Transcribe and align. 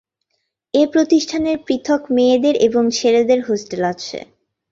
এই 0.73 0.87
প্রতিষ্ঠানের 0.93 1.57
পৃথক 1.67 2.01
মেয়েদের 2.15 2.55
এবং 2.67 2.83
ছেলেদের 2.97 3.39
হোস্টেল 3.47 3.81
আছে। 3.93 4.17